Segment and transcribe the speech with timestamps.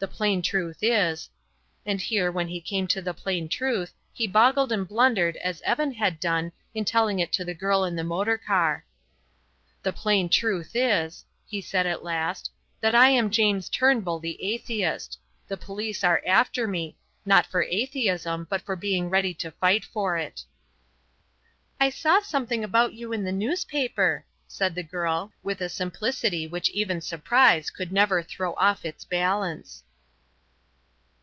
[0.00, 1.30] The plain truth is,"
[1.86, 5.92] and here when he came to the plain truth he boggled and blundered as Evan
[5.94, 8.84] had done in telling it to the girl in the motor car.
[9.82, 12.50] "The plain truth is," he said at last,
[12.82, 15.18] "that I am James Turnbull the atheist.
[15.48, 20.18] The police are after me; not for atheism but for being ready to fight for
[20.18, 20.42] it."
[21.80, 26.68] "I saw something about you in a newspaper," said the girl, with a simplicity which
[26.68, 29.82] even surprise could never throw off its balance.